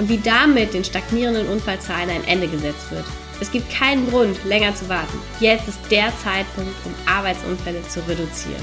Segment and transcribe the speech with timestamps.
[0.00, 3.04] und wie damit den stagnierenden Unfallzahlen ein Ende gesetzt wird.
[3.38, 5.18] Es gibt keinen Grund, länger zu warten.
[5.40, 8.62] Jetzt ist der Zeitpunkt, um Arbeitsunfälle zu reduzieren.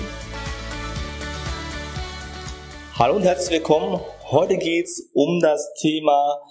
[2.98, 4.02] Hallo und herzlich willkommen.
[4.31, 6.42] Heute geht es um das Thema,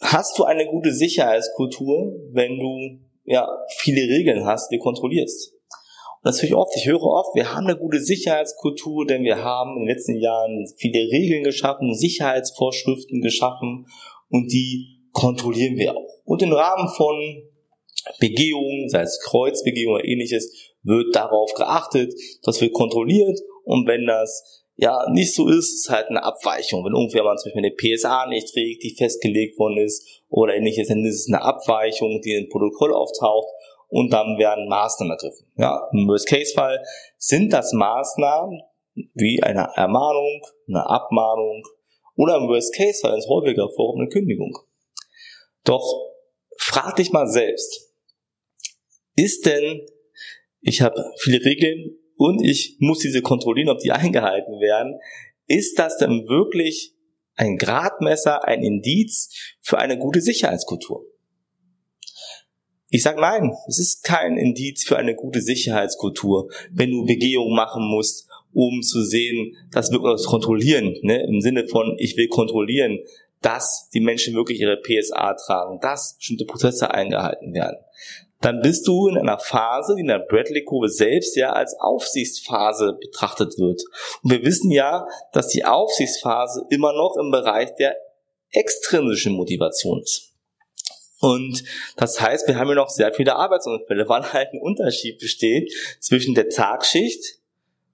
[0.00, 5.52] hast du eine gute Sicherheitskultur, wenn du ja, viele Regeln hast, die kontrollierst?
[6.22, 6.76] Das höre ich oft.
[6.76, 10.66] Ich höre oft, wir haben eine gute Sicherheitskultur, denn wir haben in den letzten Jahren
[10.76, 13.86] viele Regeln geschaffen, Sicherheitsvorschriften geschaffen
[14.28, 16.08] und die kontrollieren wir auch.
[16.24, 17.14] Und im Rahmen von
[18.20, 24.64] Begehungen, sei es Kreuzbegehung oder ähnliches, wird darauf geachtet, dass wir kontrolliert und wenn das
[24.76, 26.84] ja nicht so ist, ist halt eine Abweichung.
[26.84, 30.88] Wenn irgendwer mal zum Beispiel eine PSA nicht trägt, die festgelegt worden ist oder ähnliches,
[30.88, 33.48] dann ist es eine Abweichung, die im Protokoll auftaucht
[33.88, 35.50] und dann werden Maßnahmen ergriffen.
[35.56, 36.82] Ja, Im Worst-Case-Fall
[37.16, 38.60] sind das Maßnahmen
[39.14, 41.62] wie eine Ermahnung, eine Abmahnung
[42.16, 44.56] oder im Worst-Case-Fall ins häufiger vor eine Kündigung.
[45.64, 45.84] Doch
[46.58, 47.94] frag dich mal selbst,
[49.16, 49.86] ist denn,
[50.60, 54.98] ich habe viele Regeln und ich muss diese kontrollieren, ob die eingehalten werden,
[55.46, 56.94] ist das denn wirklich
[57.36, 61.06] ein Gradmesser, ein Indiz für eine gute Sicherheitskultur?
[62.90, 67.84] Ich sage nein, es ist kein Indiz für eine gute Sicherheitskultur, wenn du Begehungen machen
[67.84, 71.22] musst, um zu sehen, dass wir das kontrollieren, ne?
[71.28, 73.00] im Sinne von, ich will kontrollieren,
[73.42, 77.76] dass die Menschen wirklich ihre PSA tragen, dass bestimmte Prozesse eingehalten werden.
[78.40, 83.58] Dann bist du in einer Phase, die in der Bradley-Kurve selbst ja als Aufsichtsphase betrachtet
[83.58, 83.82] wird.
[84.22, 87.96] Und wir wissen ja, dass die Aufsichtsphase immer noch im Bereich der
[88.52, 90.27] extrinsischen Motivation ist.
[91.20, 91.64] Und
[91.96, 96.34] das heißt, wir haben ja noch sehr viele Arbeitsunfälle, weil halt ein Unterschied besteht zwischen
[96.34, 97.40] der Tagschicht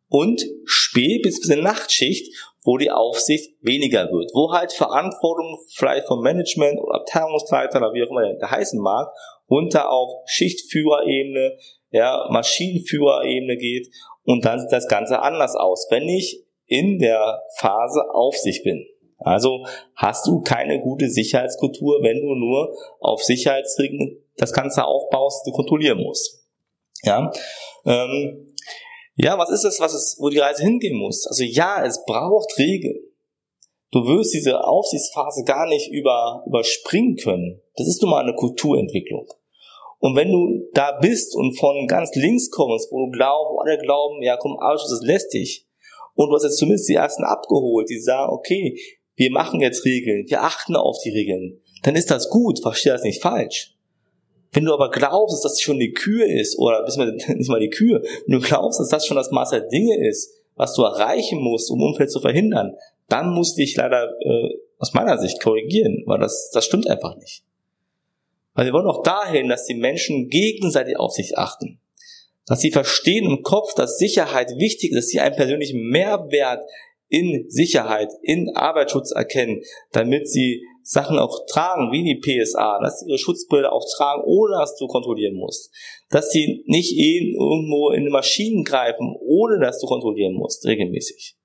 [0.08, 1.56] und Spät- bzw.
[1.56, 7.92] Nachtschicht, wo die Aufsicht weniger wird, wo halt Verantwortung vielleicht vom Management oder Abteilungsleiter oder
[7.92, 9.08] wie auch immer der heißen mag,
[9.50, 11.58] runter auf Schichtführerebene,
[11.90, 13.88] ja, Maschinenführerebene geht
[14.24, 18.86] und dann sieht das Ganze anders aus, wenn ich in der Phase Aufsicht bin.
[19.24, 19.64] Also
[19.96, 25.98] hast du keine gute Sicherheitskultur, wenn du nur auf Sicherheitsregeln das Ganze aufbaust, du kontrollieren
[26.02, 26.44] musst.
[27.02, 27.30] Ja,
[27.86, 28.54] ähm,
[29.16, 31.26] ja, was ist es, was es, wo die Reise hingehen muss?
[31.26, 32.98] Also ja, es braucht Regeln.
[33.92, 37.62] Du wirst diese Aufsichtsphase gar nicht über, überspringen können.
[37.76, 39.28] Das ist nun mal eine Kulturentwicklung.
[40.00, 43.78] Und wenn du da bist und von ganz links kommst, wo du glaubst, wo alle
[43.78, 45.66] glauben, ja komm, Ausschuss ist lästig,
[46.14, 48.78] und du hast jetzt zumindest die ersten abgeholt, die sagen, okay,
[49.16, 53.02] wir machen jetzt Regeln, wir achten auf die Regeln, dann ist das gut, verstehe das
[53.02, 53.74] nicht falsch.
[54.52, 58.02] Wenn du aber glaubst, dass das schon die Kühe ist, oder nicht mal die Kühe,
[58.26, 61.70] wenn du glaubst, dass das schon das Maß der Dinge ist, was du erreichen musst,
[61.70, 62.74] um Unfälle zu verhindern,
[63.08, 67.16] dann musst du dich leider äh, aus meiner Sicht korrigieren, weil das, das stimmt einfach
[67.16, 67.42] nicht.
[68.54, 71.80] Weil wir wollen auch dahin, dass die Menschen gegenseitig auf sich achten.
[72.46, 76.62] Dass sie verstehen im Kopf, dass Sicherheit wichtig ist, dass sie einen persönlichen Mehrwert
[77.08, 83.08] in Sicherheit, in Arbeitsschutz erkennen, damit sie Sachen auch tragen, wie die PSA, dass sie
[83.08, 85.72] ihre Schutzbilder auch tragen, ohne dass du kontrollieren musst.
[86.10, 91.36] Dass sie nicht irgendwo in Maschinen greifen, ohne dass du kontrollieren musst, regelmäßig.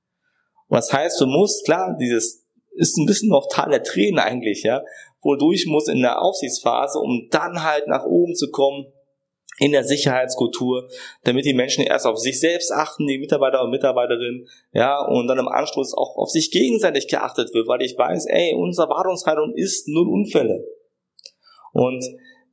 [0.69, 4.83] Das heißt, du musst, klar, dieses ist ein bisschen noch Teil der Tränen eigentlich, ja,
[5.21, 8.85] wodurch muss in der Aufsichtsphase, um dann halt nach oben zu kommen,
[9.59, 10.89] in der Sicherheitskultur,
[11.23, 15.37] damit die Menschen erst auf sich selbst achten, die Mitarbeiter und Mitarbeiterinnen, ja, und dann
[15.37, 19.87] im Anschluss auch auf sich gegenseitig geachtet wird, weil ich weiß, ey, unsere Wartungshaltung ist
[19.87, 20.63] null Unfälle.
[21.73, 22.03] Und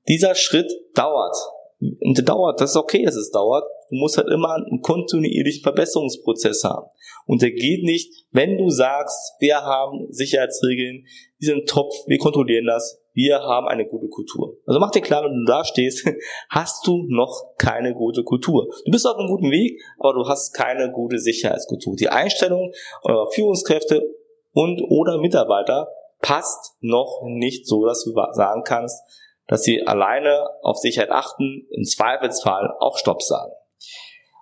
[0.08, 1.37] dieser Schritt dauert.
[1.79, 3.64] Und der dauert, das ist okay, dass es dauert.
[3.91, 6.88] Du musst halt immer einen kontinuierlichen Verbesserungsprozess haben.
[7.26, 11.05] Und der geht nicht, wenn du sagst, wir haben Sicherheitsregeln,
[11.41, 14.59] die sind top, wir kontrollieren das, wir haben eine gute Kultur.
[14.67, 16.07] Also mach dir klar, wenn du da stehst,
[16.51, 18.69] hast du noch keine gute Kultur.
[18.85, 21.97] Du bist auf einem guten Weg, aber du hast keine gute Sicherheitskultur.
[21.97, 22.73] Die Einstellung
[23.03, 24.07] eurer Führungskräfte
[24.53, 25.89] und oder Mitarbeiter
[26.21, 29.03] passt noch nicht so, dass du sagen kannst,
[29.47, 33.53] dass sie alleine auf Sicherheit achten, im Zweifelsfall auch Stopp sagen.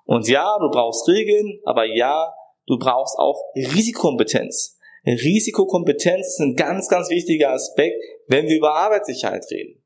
[0.04, 2.34] Und ja, du brauchst Regeln, aber ja,
[2.66, 4.73] du brauchst auch Risikokompetenz.
[5.06, 7.96] Risikokompetenz ist ein ganz, ganz wichtiger Aspekt,
[8.26, 9.82] wenn wir über Arbeitssicherheit reden.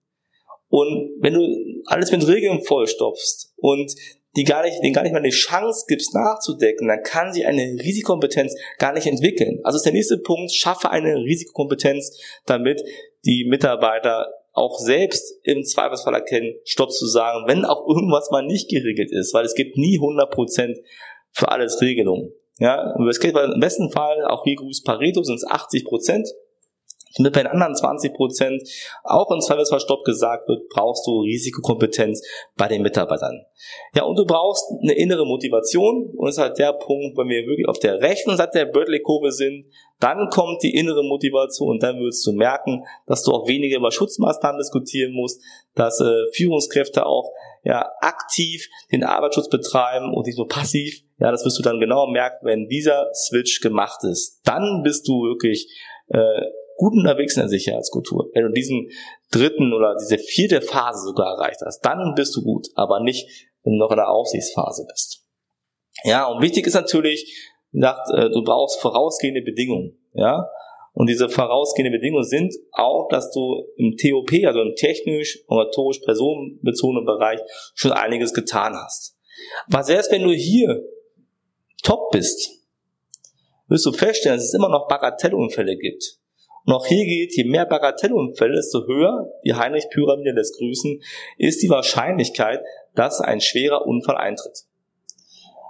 [0.69, 3.95] Und wenn du alles mit Regeln vollstopfst und
[4.37, 7.63] die gar nicht, denen gar nicht mal eine Chance gibst nachzudecken, dann kann sich eine
[7.63, 9.61] Risikokompetenz gar nicht entwickeln.
[9.65, 12.83] Also ist der nächste Punkt, schaffe eine Risikokompetenz, damit
[13.25, 18.69] die Mitarbeiter auch selbst im Zweifelsfall erkennen, Stopp zu sagen, wenn auch irgendwas mal nicht
[18.69, 20.77] geregelt ist, weil es gibt nie 100%
[21.31, 22.33] für alles Regelungen.
[22.59, 25.85] Ja, im besten Fall, auch hier Gruß Pareto, sind es 80
[27.17, 28.63] damit bei den anderen 20 Prozent
[29.05, 32.23] auch im Zweifelsfall Stopp gesagt wird, brauchst du Risikokompetenz
[32.57, 33.45] bei den Mitarbeitern.
[33.95, 37.47] Ja, und du brauchst eine innere Motivation und das ist halt der Punkt, wenn wir
[37.47, 39.67] wirklich auf der rechten Seite der Bradley-Kurve sind,
[40.01, 43.91] dann kommt die innere Motivation und dann wirst du merken, dass du auch weniger über
[43.91, 45.43] Schutzmaßnahmen diskutieren musst,
[45.75, 47.33] dass äh, Führungskräfte auch
[47.65, 51.03] ja, aktiv den Arbeitsschutz betreiben und nicht nur passiv.
[51.19, 54.41] Ja, das wirst du dann genau merken, wenn dieser Switch gemacht ist.
[54.45, 55.67] Dann bist du wirklich
[56.09, 56.43] äh,
[56.79, 58.31] gut unterwegs in der Sicherheitskultur.
[58.33, 58.91] Wenn du diesen
[59.31, 63.29] dritten oder diese vierte Phase sogar erreicht hast, dann bist du gut, aber nicht,
[63.65, 65.25] wenn du noch in der Aufsichtsphase bist.
[66.05, 67.37] Ja, und wichtig ist natürlich,
[67.73, 69.99] sagt, äh, du brauchst vorausgehende Bedingungen.
[70.15, 70.49] Ja,
[70.95, 77.05] und diese vorausgehende Bedingungen sind auch, dass du im TOP, also im technisch, organisatorisch, personenbezogenen
[77.05, 77.41] Bereich
[77.75, 79.17] schon einiges getan hast.
[79.69, 80.83] Was erst, wenn du hier
[81.83, 82.51] top bist,
[83.69, 86.19] wirst du feststellen, dass es immer noch Bagatellunfälle gibt.
[86.69, 91.03] Und auch hier geht, je mehr Bagatellunfälle, desto höher, die Heinrich-Pyramide lässt grüßen,
[91.39, 92.61] ist die Wahrscheinlichkeit,
[92.95, 94.67] dass ein schwerer Unfall eintritt.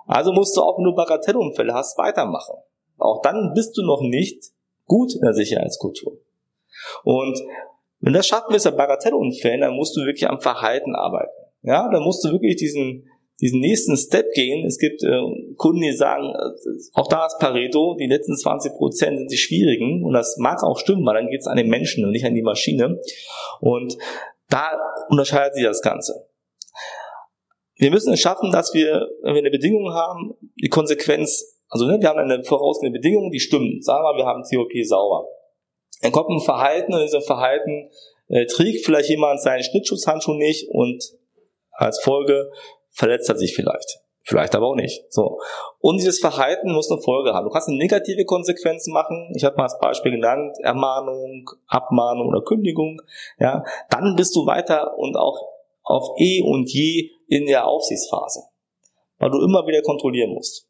[0.09, 2.56] Also musst du auch, wenn du Bagatellunfälle hast, weitermachen.
[2.97, 4.47] Auch dann bist du noch nicht
[4.87, 6.19] gut in der Sicherheitskultur.
[7.05, 7.39] Und
[8.00, 11.31] wenn das schaffen willst bei Bagatellunfällen, dann musst du wirklich am Verhalten arbeiten.
[11.62, 13.09] Ja, dann musst du wirklich diesen
[13.40, 14.67] diesen nächsten Step gehen.
[14.67, 15.20] Es gibt äh,
[15.56, 20.05] Kunden, die sagen, äh, auch da ist Pareto, die letzten 20 Prozent sind die schwierigen
[20.05, 22.35] und das mag auch stimmen, weil dann geht es an den Menschen und nicht an
[22.35, 23.00] die Maschine.
[23.61, 23.96] Und
[24.49, 24.70] da
[25.08, 26.26] unterscheidet sich das Ganze.
[27.76, 31.99] Wir müssen es schaffen, dass wir, wenn wir eine Bedingung haben, die Konsequenz, also ne,
[32.00, 33.85] wir haben eine vorausgehende Bedingung, die stimmt.
[33.85, 35.29] Sagen wir, wir haben COP sauber.
[36.02, 37.90] Dann kommt ein Verhalten und in diesem Verhalten
[38.29, 41.05] äh, trägt vielleicht jemand seinen Schnittschutzhandschuh nicht und
[41.73, 42.50] als Folge
[42.99, 44.00] verletzt er sich vielleicht.
[44.25, 45.11] Vielleicht aber auch nicht.
[45.11, 45.41] So.
[45.79, 47.47] Und dieses Verhalten muss eine Folge haben.
[47.47, 49.33] Du kannst eine negative Konsequenz machen.
[49.37, 53.00] Ich habe mal als Beispiel genannt, Ermahnung, Abmahnung oder Kündigung.
[53.39, 55.49] Ja, dann bist du weiter und auch
[55.83, 58.43] auf eh und je in der Aufsichtsphase.
[59.19, 60.69] Weil du immer wieder kontrollieren musst.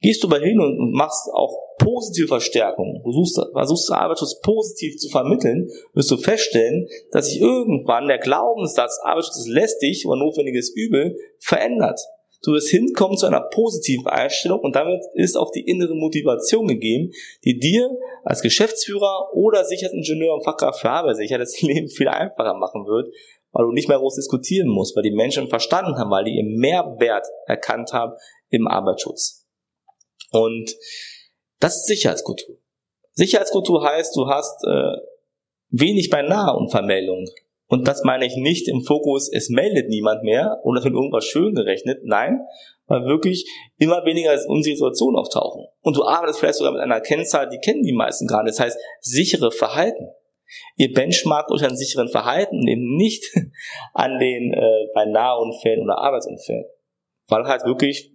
[0.00, 5.08] Gehst du aber hin und machst auch positive Verstärkung, du suchst, versuchst Arbeitsschutz positiv zu
[5.08, 11.16] vermitteln, wirst du feststellen, dass sich irgendwann der Glaubenssatz, Arbeitsschutz ist lästig oder notwendiges Übel,
[11.38, 12.00] verändert.
[12.42, 17.10] Du wirst hinkommen zu einer positiven Einstellung und damit ist auch die innere Motivation gegeben,
[17.44, 17.90] die dir
[18.22, 23.12] als Geschäftsführer oder Sicherheitsingenieur und Fachkraft für Arbeitssicherheit das Leben viel einfacher machen wird,
[23.52, 26.54] weil du nicht mehr groß diskutieren musst, weil die Menschen verstanden haben, weil die ihren
[26.56, 28.12] Mehrwert erkannt haben
[28.50, 29.46] im Arbeitsschutz.
[30.30, 30.76] Und
[31.60, 32.56] das ist Sicherheitskultur.
[33.12, 34.96] Sicherheitskultur heißt, du hast äh,
[35.70, 37.28] wenig bei Nahunfallmeldungen.
[37.66, 41.54] Und das meine ich nicht im Fokus, es meldet niemand mehr oder wird irgendwas schön
[41.54, 42.00] gerechnet.
[42.04, 42.40] Nein,
[42.86, 43.46] weil wirklich
[43.76, 45.66] immer weniger unsere Situationen auftauchen.
[45.82, 48.46] Und du arbeitest vielleicht sogar mit einer Kennzahl, die kennen die meisten gerade.
[48.46, 50.08] Das heißt, sichere Verhalten.
[50.76, 53.24] Ihr benchmarkt euch an sicheren Verhalten, eben nicht
[53.92, 56.64] an den äh, bei Nahunfällen oder Arbeitsunfällen.
[57.26, 58.10] Weil halt wirklich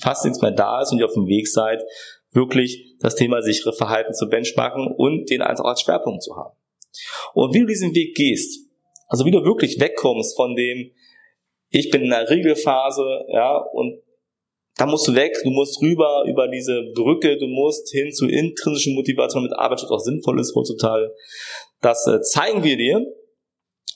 [0.00, 1.82] fast nichts mehr da ist und ihr auf dem Weg seid,
[2.36, 6.56] wirklich das Thema sichere Verhalten zu benchmarken und den einfach als Schwerpunkt zu haben.
[7.34, 8.60] Und wie du diesen Weg gehst,
[9.08, 10.92] also wie du wirklich wegkommst von dem,
[11.70, 14.00] ich bin in der Regelphase, ja, und
[14.76, 18.94] da musst du weg, du musst rüber über diese Brücke, du musst hin zu intrinsischen
[18.94, 21.14] Motivation, damit Arbeitsschutz auch sinnvoll ist heutzutage.
[21.80, 23.04] Das äh, zeigen wir dir.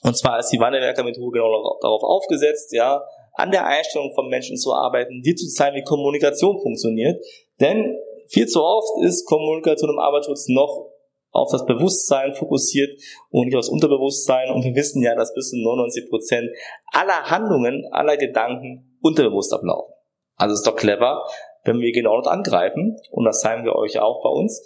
[0.03, 4.73] Und zwar ist die Wandelwerker-Methode genau darauf aufgesetzt, ja, an der Einstellung von Menschen zu
[4.73, 7.23] arbeiten, dir zu zeigen, wie Kommunikation funktioniert.
[7.59, 7.95] Denn
[8.31, 10.91] viel zu oft ist Kommunikation im Arbeitsschutz noch
[11.31, 12.89] auf das Bewusstsein fokussiert
[13.29, 14.51] und nicht aufs Unterbewusstsein.
[14.51, 16.49] Und wir wissen ja, dass bis zu 99 Prozent
[16.91, 19.93] aller Handlungen, aller Gedanken unterbewusst ablaufen.
[20.35, 21.25] Also ist doch clever,
[21.63, 22.97] wenn wir genau dort angreifen.
[23.11, 24.59] Und das zeigen wir euch auch bei uns.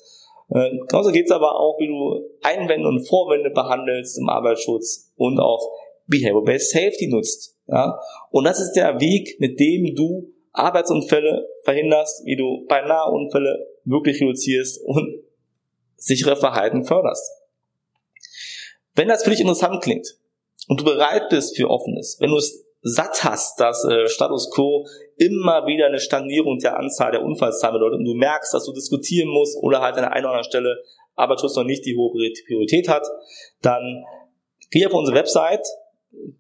[0.50, 5.40] Äh, genauso geht es aber auch, wie du Einwände und Vorwände behandelst im Arbeitsschutz und
[5.40, 5.72] auch
[6.08, 7.58] Behavior-Based Safety nutzt.
[7.68, 8.00] Ja?
[8.30, 14.22] Und das ist der Weg, mit dem du Arbeitsunfälle verhinderst, wie du beinahe Unfälle wirklich
[14.22, 15.24] reduzierst und
[15.96, 17.32] sichere Verhalten förderst.
[18.96, 20.18] Wenn das für dich interessant klingt
[20.68, 24.86] und du bereit bist für Offenes, wenn du es satt hast, dass äh, Status Quo
[25.18, 29.30] immer wieder eine Stagnierung der Anzahl der Unfallzahlen bedeutet und du merkst, dass du diskutieren
[29.30, 30.84] musst oder halt an der einen oder anderen Stelle
[31.16, 32.12] Arbeitsschutz noch nicht die hohe
[32.46, 33.08] Priorität hat,
[33.62, 34.04] dann
[34.70, 35.66] geh auf unsere Website,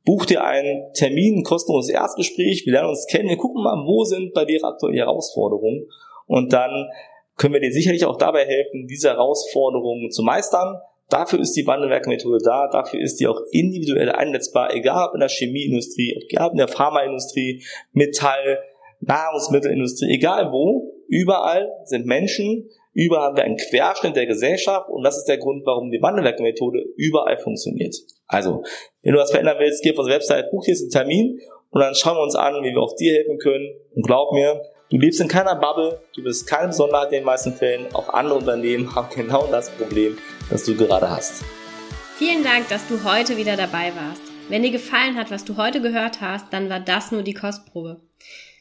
[0.03, 4.03] buch dir einen Termin, ein kostenloses Erstgespräch, wir lernen uns kennen, wir gucken mal, wo
[4.03, 5.87] sind bei dir aktuell die Herausforderungen.
[6.27, 6.89] Und dann
[7.37, 10.79] können wir dir sicherlich auch dabei helfen, diese Herausforderungen zu meistern.
[11.09, 15.29] Dafür ist die Wandelwerkmethode da, dafür ist die auch individuell einsetzbar, egal ob in der
[15.29, 18.59] Chemieindustrie, egal ob in der Pharmaindustrie, Metall,
[19.01, 25.17] Nahrungsmittelindustrie, egal wo, überall sind Menschen, überall haben wir einen Querschnitt der Gesellschaft und das
[25.17, 27.95] ist der Grund, warum die Wandelwerkmethode überall funktioniert.
[28.25, 28.63] Also,
[29.03, 31.93] wenn du was verändern willst, geh auf unsere Website, buch dir einen Termin und dann
[31.93, 33.69] schauen wir uns an, wie wir auch dir helfen können.
[33.93, 37.53] Und glaub mir, du lebst in keiner Bubble, du bist keine Besonderheit in den meisten
[37.53, 37.93] Fällen.
[37.93, 40.17] Auch andere Unternehmen haben genau das Problem,
[40.49, 41.43] das du gerade hast.
[42.17, 44.21] Vielen Dank, dass du heute wieder dabei warst.
[44.47, 47.99] Wenn dir gefallen hat, was du heute gehört hast, dann war das nur die Kostprobe.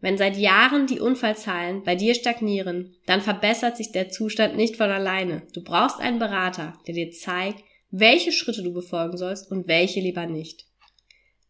[0.00, 4.90] Wenn seit Jahren die Unfallzahlen bei dir stagnieren, dann verbessert sich der Zustand nicht von
[4.90, 5.42] alleine.
[5.52, 10.26] Du brauchst einen Berater, der dir zeigt, welche Schritte du befolgen sollst und welche lieber
[10.26, 10.69] nicht.